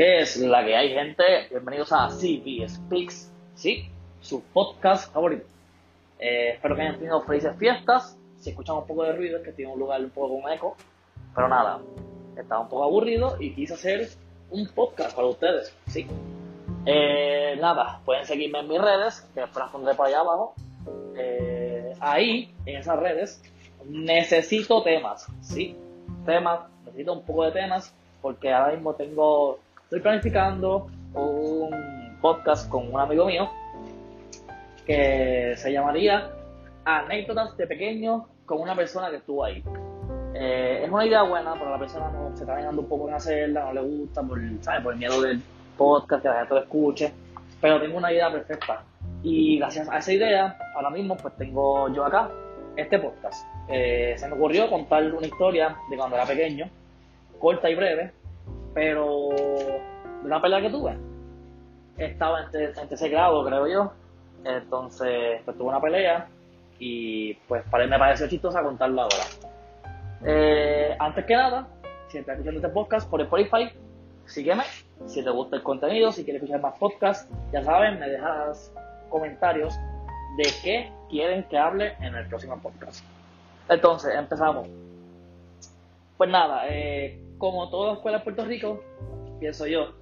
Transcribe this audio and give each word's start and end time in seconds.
¿Qué 0.00 0.20
es 0.20 0.38
la 0.38 0.64
que 0.64 0.74
hay, 0.74 0.94
gente? 0.94 1.22
Bienvenidos 1.50 1.92
a 1.92 2.08
CP 2.08 2.66
Speaks, 2.66 3.30
sí, 3.54 3.86
su 4.22 4.42
podcast 4.42 5.12
favorito. 5.12 5.44
Eh, 6.18 6.52
espero 6.54 6.74
que 6.74 6.80
hayan 6.80 6.96
tenido 6.96 7.20
felices 7.20 7.54
fiestas. 7.58 8.16
Si 8.38 8.48
escuchan 8.48 8.76
un 8.76 8.86
poco 8.86 9.02
de 9.02 9.12
ruido, 9.12 9.36
es 9.36 9.44
que 9.44 9.52
tiene 9.52 9.70
un 9.70 9.78
lugar 9.78 10.00
un 10.00 10.08
poco 10.08 10.40
con 10.40 10.50
eco. 10.50 10.74
Pero 11.34 11.48
nada, 11.48 11.82
estaba 12.34 12.62
un 12.62 12.70
poco 12.70 12.84
aburrido 12.84 13.36
y 13.38 13.54
quise 13.54 13.74
hacer 13.74 14.08
un 14.48 14.66
podcast 14.68 15.14
para 15.14 15.28
ustedes, 15.28 15.76
sí. 15.86 16.06
Eh, 16.86 17.58
nada, 17.60 18.00
pueden 18.06 18.24
seguirme 18.24 18.60
en 18.60 18.68
mis 18.68 18.80
redes, 18.80 19.20
que 19.34 19.40
después 19.40 19.64
las 19.64 19.70
pondré 19.70 19.94
por 19.94 20.06
allá 20.06 20.20
abajo. 20.20 20.54
Eh, 21.14 21.92
ahí, 22.00 22.54
en 22.64 22.78
esas 22.78 22.98
redes, 22.98 23.42
necesito 23.84 24.82
temas, 24.82 25.26
sí, 25.42 25.76
temas, 26.24 26.60
necesito 26.86 27.12
un 27.12 27.22
poco 27.22 27.44
de 27.44 27.52
temas, 27.52 27.94
porque 28.22 28.50
ahora 28.50 28.72
mismo 28.72 28.94
tengo 28.94 29.58
Estoy 29.90 30.02
planificando 30.02 30.86
un 31.14 32.16
podcast 32.20 32.68
con 32.68 32.94
un 32.94 33.00
amigo 33.00 33.26
mío 33.26 33.50
que 34.86 35.54
se 35.56 35.72
llamaría 35.72 36.30
Anécdotas 36.84 37.56
de 37.56 37.66
pequeño 37.66 38.28
con 38.46 38.60
una 38.60 38.76
persona 38.76 39.10
que 39.10 39.16
estuvo 39.16 39.44
ahí. 39.44 39.64
Eh, 40.32 40.82
es 40.84 40.90
una 40.92 41.04
idea 41.04 41.24
buena, 41.24 41.54
pero 41.54 41.72
la 41.72 41.78
persona 41.80 42.08
no 42.08 42.30
se 42.36 42.44
está 42.44 42.54
dejando 42.54 42.82
un 42.82 42.88
poco 42.88 43.08
en 43.08 43.14
hacerla, 43.14 43.64
no 43.64 43.72
le 43.72 43.80
gusta 43.80 44.22
por, 44.22 44.38
por 44.84 44.92
el 44.92 44.98
miedo 45.00 45.22
del 45.22 45.42
podcast, 45.76 46.22
que 46.22 46.28
la 46.28 46.38
gente 46.38 46.54
lo 46.54 46.60
escuche. 46.60 47.12
Pero 47.60 47.80
tengo 47.80 47.98
una 47.98 48.12
idea 48.12 48.30
perfecta. 48.30 48.84
Y 49.24 49.58
gracias 49.58 49.88
a 49.88 49.98
esa 49.98 50.12
idea, 50.12 50.56
ahora 50.76 50.90
mismo 50.90 51.16
pues 51.16 51.34
tengo 51.34 51.92
yo 51.92 52.04
acá 52.04 52.30
este 52.76 53.00
podcast. 53.00 53.44
Eh, 53.66 54.14
se 54.16 54.28
me 54.28 54.34
ocurrió 54.34 54.70
contar 54.70 55.02
una 55.12 55.26
historia 55.26 55.76
de 55.90 55.96
cuando 55.96 56.14
era 56.14 56.26
pequeño, 56.26 56.70
corta 57.40 57.68
y 57.68 57.74
breve, 57.74 58.19
pero 58.74 59.28
una 60.24 60.40
pelea 60.40 60.60
que 60.60 60.70
tuve, 60.70 60.96
estaba 61.98 62.42
en, 62.52 62.88
tercer 62.88 63.10
grado, 63.10 63.44
creo 63.44 63.66
yo. 63.66 63.92
Entonces, 64.44 65.42
pues 65.44 65.56
tuve 65.56 65.68
una 65.68 65.80
pelea 65.80 66.28
y 66.78 67.34
pues 67.46 67.62
me 67.66 67.98
pareció 67.98 68.26
chistosa 68.26 68.62
contarlo 68.62 69.02
ahora. 69.02 69.24
Eh, 70.24 70.96
antes 70.98 71.24
que 71.26 71.36
nada, 71.36 71.68
si 72.08 72.18
estás 72.18 72.34
escuchando 72.34 72.60
este 72.60 72.72
podcast 72.72 73.08
por 73.08 73.20
Spotify, 73.20 73.70
sígueme. 74.26 74.64
Si 75.06 75.22
te 75.22 75.30
gusta 75.30 75.56
el 75.56 75.62
contenido, 75.62 76.12
si 76.12 76.24
quieres 76.24 76.42
escuchar 76.42 76.62
más 76.62 76.78
podcasts, 76.78 77.28
ya 77.52 77.62
saben, 77.62 77.98
me 77.98 78.08
dejas 78.08 78.72
comentarios 79.08 79.74
de 80.36 80.44
qué 80.62 80.92
quieren 81.08 81.44
que 81.44 81.58
hable 81.58 81.94
en 82.00 82.14
el 82.14 82.26
próximo 82.28 82.58
podcast. 82.60 83.04
Entonces, 83.68 84.14
empezamos. 84.14 84.68
Pues 86.16 86.30
nada, 86.30 86.64
eh, 86.68 87.18
como 87.40 87.70
toda 87.70 87.94
escuela 87.94 88.18
en 88.18 88.24
Puerto 88.24 88.44
Rico, 88.44 88.80
pienso 89.40 89.66
yo, 89.66 89.94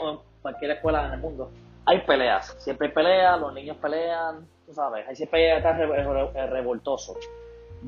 o 0.00 0.22
cualquier 0.40 0.72
escuela 0.72 1.06
en 1.06 1.12
el 1.12 1.20
mundo, 1.20 1.50
hay 1.84 2.00
peleas. 2.00 2.56
Siempre 2.58 2.88
hay 2.88 2.94
peleas, 2.94 3.38
los 3.38 3.52
niños 3.52 3.76
pelean, 3.76 4.46
tú 4.66 4.72
sabes, 4.72 5.06
hay 5.06 5.14
siempre 5.14 5.56
está 5.56 5.74
revoltoso. 5.74 7.14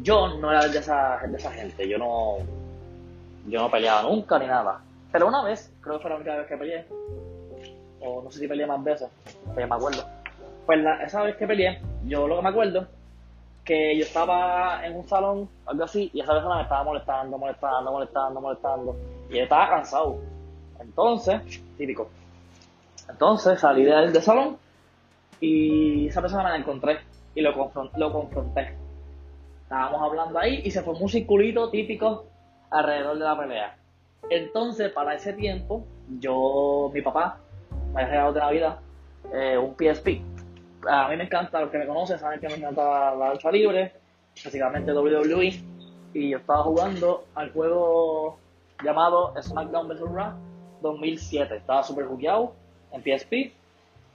Yo 0.02 0.36
no 0.36 0.52
era 0.52 0.68
de 0.68 0.78
esa, 0.78 1.18
de 1.26 1.36
esa 1.36 1.50
gente, 1.50 1.88
yo 1.88 1.98
no, 1.98 2.36
yo 3.48 3.60
no 3.60 3.70
peleaba 3.70 4.02
nunca 4.02 4.38
ni 4.38 4.46
nada. 4.46 4.80
Pero 5.10 5.26
una 5.26 5.42
vez, 5.42 5.72
creo 5.80 5.96
que 5.96 6.02
fue 6.02 6.10
la 6.10 6.16
única 6.16 6.36
vez 6.36 6.46
que 6.46 6.56
peleé, 6.58 6.86
o 8.00 8.22
no 8.22 8.30
sé 8.30 8.38
si 8.38 8.48
peleé 8.48 8.66
más 8.66 8.84
veces, 8.84 9.08
pero 9.54 9.66
me 9.66 9.74
acuerdo. 9.74 10.04
Pues 10.66 10.78
la, 10.78 11.02
esa 11.02 11.22
vez 11.22 11.36
que 11.36 11.46
peleé, 11.46 11.80
yo 12.04 12.28
lo 12.28 12.36
que 12.36 12.42
me 12.42 12.50
acuerdo, 12.50 12.86
que 13.70 13.96
yo 13.96 14.02
estaba 14.02 14.84
en 14.84 14.96
un 14.96 15.06
salón, 15.06 15.48
algo 15.64 15.84
así, 15.84 16.10
y 16.12 16.18
esa 16.18 16.32
persona 16.32 16.56
me 16.56 16.62
estaba 16.62 16.82
molestando, 16.82 17.38
molestando, 17.38 17.92
molestando, 17.92 18.40
molestando, 18.40 18.96
y 19.30 19.36
yo 19.36 19.44
estaba 19.44 19.68
cansado. 19.68 20.18
Entonces, 20.80 21.40
típico. 21.78 22.10
Entonces 23.08 23.60
salí 23.60 23.84
del, 23.84 24.12
del 24.12 24.22
salón 24.22 24.56
y 25.40 26.08
esa 26.08 26.20
persona 26.20 26.50
la 26.50 26.56
encontré 26.56 26.98
y 27.32 27.42
lo, 27.42 27.70
lo 27.96 28.12
confronté. 28.12 28.74
Estábamos 29.62 30.02
hablando 30.02 30.40
ahí 30.40 30.62
y 30.64 30.72
se 30.72 30.82
formó 30.82 31.02
un 31.02 31.08
circulito 31.08 31.70
típico 31.70 32.24
alrededor 32.70 33.18
de 33.18 33.24
la 33.24 33.38
pelea. 33.38 33.76
Entonces, 34.30 34.90
para 34.90 35.14
ese 35.14 35.32
tiempo, 35.34 35.84
yo, 36.18 36.90
mi 36.92 37.02
papá, 37.02 37.38
me 37.94 38.02
había 38.02 38.10
regalado 38.10 38.32
de 38.32 38.40
Navidad 38.40 38.78
eh, 39.32 39.56
un 39.56 39.76
PSP. 39.76 40.29
A 40.88 41.08
mí 41.08 41.16
me 41.16 41.24
encanta, 41.24 41.60
los 41.60 41.70
que 41.70 41.78
me 41.78 41.86
conocen 41.86 42.18
saben 42.18 42.40
que 42.40 42.48
me 42.48 42.54
encanta 42.54 43.14
la 43.14 43.32
lucha 43.32 43.50
libre, 43.50 43.92
básicamente 44.44 44.92
WWE. 44.92 45.62
Y 46.14 46.30
yo 46.30 46.38
estaba 46.38 46.62
jugando 46.62 47.24
al 47.34 47.52
juego 47.52 48.38
llamado 48.82 49.34
SmackDown 49.40 49.88
vs. 49.88 50.00
Raw 50.12 50.32
2007. 50.82 51.56
Estaba 51.56 51.82
súper 51.82 52.06
jugueado 52.06 52.54
en 52.92 53.02
PSP. 53.02 53.52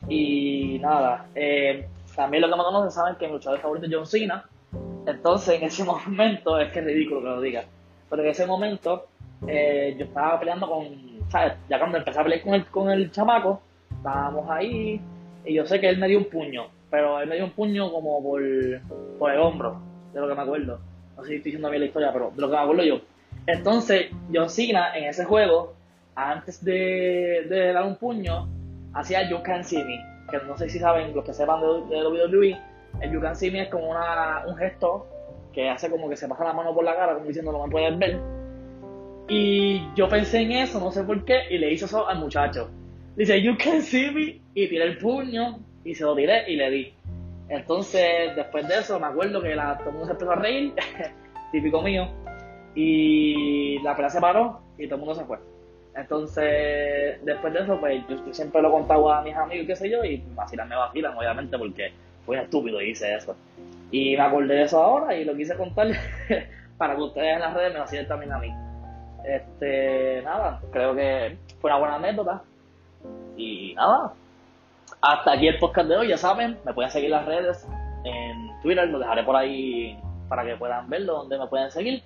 Y 0.09 0.79
nada, 0.81 1.27
eh, 1.35 1.87
también 2.15 2.41
lo 2.41 2.49
que 2.49 2.55
me 2.55 2.63
conocen 2.63 2.91
saben 2.91 3.15
que 3.15 3.27
mi 3.27 3.33
luchador 3.33 3.59
favorito 3.59 3.87
es 3.87 3.93
John 3.93 4.05
Cena. 4.05 4.45
Entonces, 5.05 5.55
en 5.55 5.63
ese 5.63 5.83
momento, 5.85 6.59
es 6.59 6.71
que 6.71 6.79
es 6.79 6.85
ridículo 6.85 7.21
que 7.21 7.27
lo 7.27 7.41
diga, 7.41 7.63
pero 8.09 8.23
en 8.23 8.29
ese 8.29 8.45
momento 8.45 9.07
eh, 9.47 9.95
yo 9.97 10.05
estaba 10.05 10.39
peleando 10.39 10.67
con, 10.67 10.87
¿sabes? 11.29 11.53
Ya 11.69 11.79
cuando 11.79 11.97
empecé 11.97 12.19
a 12.19 12.23
pelear 12.23 12.41
con 12.41 12.53
el, 12.53 12.65
con 12.67 12.89
el 12.89 13.11
chamaco, 13.11 13.61
estábamos 13.91 14.49
ahí 14.49 15.01
y 15.45 15.53
yo 15.53 15.65
sé 15.65 15.79
que 15.79 15.89
él 15.89 15.97
me 15.97 16.07
dio 16.07 16.17
un 16.17 16.25
puño, 16.25 16.67
pero 16.89 17.19
él 17.19 17.27
me 17.29 17.35
dio 17.35 17.45
un 17.45 17.51
puño 17.51 17.91
como 17.91 18.21
por, 18.21 18.41
por 19.17 19.31
el 19.31 19.39
hombro, 19.39 19.81
de 20.13 20.21
lo 20.21 20.27
que 20.27 20.35
me 20.35 20.41
acuerdo. 20.41 20.79
No 21.15 21.23
sé 21.23 21.29
si 21.29 21.35
estoy 21.35 21.51
diciendo 21.51 21.69
bien 21.69 21.81
la 21.81 21.87
historia, 21.87 22.11
pero 22.11 22.31
de 22.35 22.41
lo 22.41 22.49
que 22.49 22.55
me 22.55 22.61
acuerdo 22.61 22.83
yo. 22.83 23.01
Entonces, 23.47 24.07
John 24.33 24.49
Cena 24.49 24.97
en 24.97 25.05
ese 25.05 25.25
juego 25.25 25.73
antes 26.15 26.63
de, 26.63 27.45
de, 27.49 27.73
dar 27.73 27.83
un 27.83 27.97
puño, 27.97 28.47
hacía 28.93 29.29
You 29.29 29.43
Can 29.43 29.63
See 29.63 29.83
Me, 29.83 29.99
que 30.31 30.37
no 30.45 30.57
sé 30.57 30.69
si 30.69 30.79
saben, 30.79 31.13
los 31.13 31.25
que 31.25 31.33
sepan 31.33 31.61
de, 31.61 31.95
de 31.95 32.07
WWE, 32.07 32.57
el 33.01 33.11
You 33.11 33.21
Can 33.21 33.35
See 33.35 33.51
Me 33.51 33.63
es 33.63 33.69
como 33.69 33.89
una, 33.89 34.43
un 34.47 34.55
gesto 34.55 35.07
que 35.53 35.69
hace 35.69 35.89
como 35.89 36.09
que 36.09 36.15
se 36.15 36.27
pasa 36.27 36.43
la 36.43 36.53
mano 36.53 36.73
por 36.73 36.83
la 36.83 36.95
cara, 36.95 37.13
como 37.13 37.25
diciendo 37.25 37.51
no 37.51 37.65
me 37.65 37.71
puedes 37.71 37.97
ver. 37.97 38.19
Y 39.27 39.81
yo 39.95 40.07
pensé 40.07 40.41
en 40.41 40.51
eso, 40.51 40.79
no 40.79 40.91
sé 40.91 41.03
por 41.03 41.23
qué, 41.25 41.41
y 41.49 41.57
le 41.57 41.71
hice 41.71 41.85
eso 41.85 42.07
al 42.07 42.19
muchacho. 42.19 42.69
Dice, 43.15 43.41
You 43.41 43.55
Can 43.57 43.81
See 43.81 44.11
Me, 44.11 44.41
y 44.53 44.67
tiré 44.67 44.83
el 44.83 44.97
puño, 44.97 45.59
y 45.83 45.95
se 45.95 46.03
lo 46.03 46.15
tiré 46.15 46.51
y 46.51 46.55
le 46.57 46.69
di. 46.69 46.93
Entonces, 47.47 48.35
después 48.35 48.67
de 48.67 48.79
eso, 48.79 48.99
me 48.99 49.07
acuerdo 49.07 49.41
que 49.41 49.53
todo 49.53 49.89
el 49.89 49.91
mundo 49.91 50.05
se 50.05 50.11
empezó 50.11 50.31
a 50.31 50.35
reír, 50.35 50.73
típico 51.51 51.81
mío, 51.81 52.09
y 52.73 53.79
la 53.83 53.95
pelea 53.95 54.09
se 54.09 54.19
paró 54.19 54.59
y 54.77 54.85
todo 54.87 54.95
el 54.95 55.05
mundo 55.05 55.15
se 55.15 55.25
fue. 55.25 55.37
Entonces, 55.95 57.23
después 57.23 57.53
de 57.53 57.61
eso, 57.61 57.79
pues 57.79 58.03
yo, 58.09 58.33
siempre 58.33 58.61
lo 58.61 58.71
contaba 58.71 59.19
a 59.19 59.21
mis 59.21 59.35
amigos, 59.35 59.67
qué 59.67 59.75
sé 59.75 59.89
yo, 59.89 60.03
y 60.03 60.21
vacilan 60.35 60.67
me 60.67 60.75
vacilan, 60.75 61.17
obviamente, 61.17 61.57
porque 61.57 61.93
fui 62.25 62.35
estúpido 62.35 62.81
y 62.81 62.89
hice 62.89 63.15
eso. 63.15 63.35
Y 63.91 64.17
me 64.17 64.23
acordé 64.23 64.55
de 64.55 64.63
eso 64.63 64.83
ahora 64.83 65.15
y 65.15 65.23
lo 65.23 65.35
quise 65.35 65.55
contar 65.55 65.87
para 66.77 66.95
que 66.95 67.01
ustedes 67.01 67.35
en 67.35 67.39
las 67.39 67.53
redes 67.53 67.73
me 67.73 67.79
vacilen 67.79 68.07
también 68.07 68.33
a 68.33 68.39
mí. 68.39 68.53
Este, 69.23 70.21
nada, 70.23 70.61
creo 70.71 70.93
que 70.95 71.37
fue 71.61 71.71
una 71.71 71.79
buena 71.79 71.95
anécdota. 71.95 72.43
Y 73.37 73.73
nada, 73.75 74.13
hasta 75.01 75.31
aquí 75.33 75.47
el 75.47 75.59
podcast 75.59 75.89
de 75.89 75.97
hoy, 75.97 76.07
ya 76.09 76.17
saben, 76.17 76.57
me 76.65 76.73
pueden 76.73 76.91
seguir 76.91 77.09
las 77.09 77.25
redes, 77.25 77.67
en 78.05 78.61
Twitter, 78.61 78.87
lo 78.87 78.99
dejaré 78.99 79.23
por 79.23 79.35
ahí 79.35 79.97
para 80.29 80.45
que 80.45 80.55
puedan 80.55 80.89
verlo, 80.89 81.15
donde 81.17 81.37
me 81.37 81.47
pueden 81.47 81.71
seguir. 81.71 82.03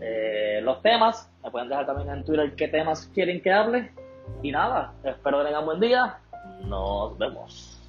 Eh, 0.00 0.60
los 0.62 0.80
temas. 0.82 1.30
Me 1.42 1.50
pueden 1.50 1.68
dejar 1.68 1.86
también 1.86 2.08
en 2.10 2.24
Twitter 2.24 2.54
qué 2.56 2.68
temas 2.68 3.10
quieren 3.14 3.42
que 3.42 3.52
hable. 3.52 3.90
Y 4.42 4.50
nada, 4.50 4.92
espero 5.04 5.38
que 5.38 5.46
tengan 5.46 5.64
buen 5.64 5.80
día. 5.80 6.18
Nos 6.64 7.16
vemos. 7.18 7.80